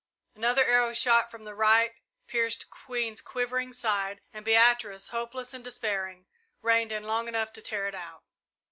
Another 0.33 0.65
arrow, 0.65 0.93
shot 0.95 1.29
from 1.29 1.43
the 1.43 1.53
right, 1.53 1.93
pierced 2.25 2.71
Queen's 2.71 3.21
quivering 3.21 3.71
side, 3.71 4.19
and 4.33 4.43
Beatrice, 4.43 5.09
hopeless 5.09 5.53
and 5.53 5.63
despairing, 5.63 6.25
reined 6.63 6.91
in 6.91 7.03
long 7.03 7.27
enough 7.27 7.53
to 7.53 7.61
tear 7.61 7.87
it 7.87 7.93
out. 7.93 8.23